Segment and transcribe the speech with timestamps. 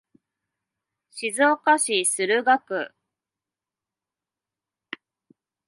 [1.11, 2.95] 静岡市駿河区